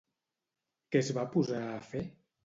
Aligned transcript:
Què 0.95 1.01
es 1.05 1.11
va 1.17 1.25
posar 1.35 1.59
a 1.73 1.75
fer? 1.91 2.03